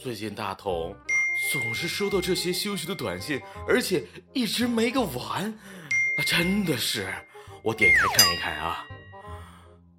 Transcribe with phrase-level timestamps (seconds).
[0.00, 0.96] 最近大同
[1.52, 7.06] 总是收到这些羞羞的短信，而且一直没个完，啊，真的是。
[7.62, 8.86] 我点开看一看啊，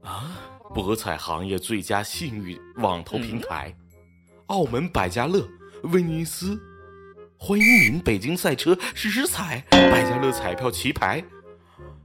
[0.01, 0.31] 啊，
[0.73, 3.71] 博彩行业最佳信誉网投平台，
[4.47, 5.47] 澳门百家乐、
[5.83, 6.59] 威尼斯、
[7.37, 11.23] 欢迎您北京赛车实时彩、百家乐彩票棋牌，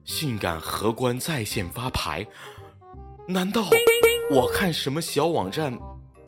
[0.05, 2.27] 性感荷官在线发牌，
[3.27, 3.67] 难道
[4.31, 5.79] 我看什么小网站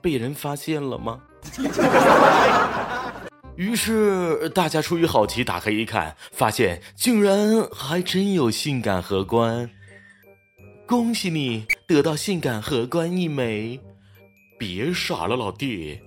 [0.01, 1.21] 被人发现了吗？
[3.57, 9.69] 于是大家出于好奇打开一看，发现竟然还真有性感荷官。
[10.87, 13.81] 恭喜你得到性感荷官一枚！
[14.59, 16.01] 别傻了，老弟。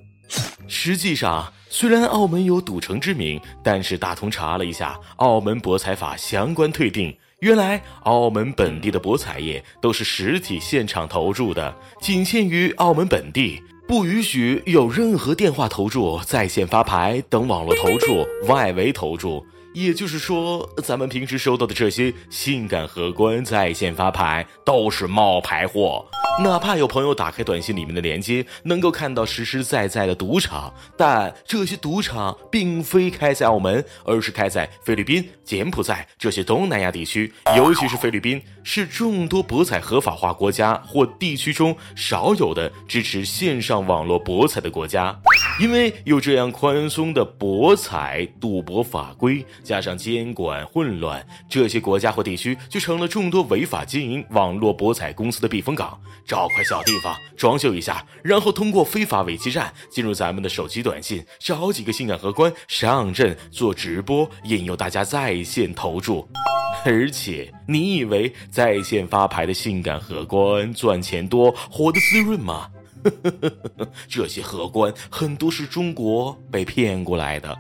[0.67, 13.61] 实际上，虽然澳门有赌城之名，但是大同查了一下《澳门博彩法》相关退定，原来澳门本地的博彩业都是实体现场投注的，仅限于澳门本地。
[13.88, 19.46] 不允许有任何电话投注、在线发牌等网络投注、外围投注。
[19.73, 26.05] 也就是说，咱们平时收到的这些性感荷官在线发牌都是冒牌货。
[26.43, 37.31] 哪怕有朋友打开短信里面的链接，能够看到实实在在的赌场，但这些赌场并非开在澳门，而是开在菲律宾、柬埔寨这些东南亚地区。
[37.55, 45.17] 尤其是菲律宾，是众多博彩合法化国家或地区中少有的支持线上网络博彩的国家。
[45.62, 49.45] 因为有这样宽松的博彩赌博法规。
[49.63, 56.01] 加上监管混乱，这些国家或地区就成了众多违法经营网络博彩公司的避风港。
[56.26, 66.28] 找块小地方装修一下，然后通过非法伪基站进入咱们的手机短信，找几个性感荷官上阵做直播，引诱大家在线投注。
[66.84, 72.67] 而且，你以为在线发牌的性感荷官赚钱多，活得滋润吗？
[74.07, 77.56] 这些荷官很多是中国被骗过来的，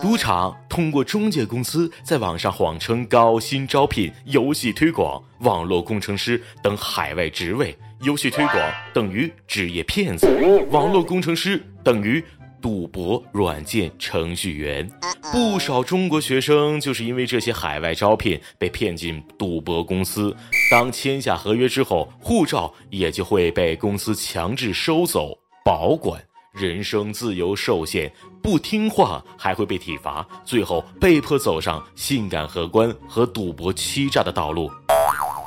[0.00, 10.26] 赌场通过中介公司在网上谎称高薪招聘游戏推广、网络工程师等海外职位，游戏推广等于职业骗子，
[10.70, 12.24] 网络工程师等于。
[12.60, 14.90] 赌博软件程序员，
[15.32, 20.34] 不少中国学生就是因为这些海外招聘被骗进赌博公司。
[20.70, 26.20] 当签下合约之后，护照也就会被公司强制收走保管，
[26.52, 28.12] 人身自由受限，
[28.42, 34.70] 不听话还会被体罚，最后被迫走上性感荷官和赌博欺诈的道路。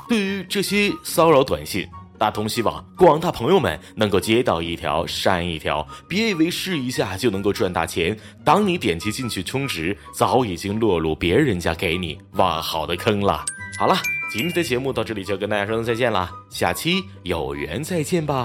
[0.08, 1.86] 对于这些骚扰短信。
[2.20, 8.14] 大同希望广大朋友们能够接到一条删一条，别以为试一下就能够赚大钱。
[8.44, 13.42] 当你点击进去充值，早已经落入别人家给你挖好的坑了。
[13.78, 13.96] 好了，
[14.30, 18.44] 今天的节目到这里就跟大家说声再见了，下期有缘再见吧。